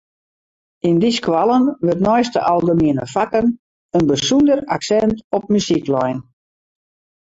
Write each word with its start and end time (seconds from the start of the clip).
Yn 0.87 0.97
dy 1.03 1.11
skoallen 1.17 1.65
wurdt 1.85 2.05
neist 2.07 2.33
de 2.37 2.41
algemiene 2.51 3.05
fakken 3.15 3.47
in 3.97 4.03
bysûnder 4.09 4.59
aksint 4.75 5.17
op 5.35 5.43
muzyk 5.53 5.85
lein. 5.93 6.17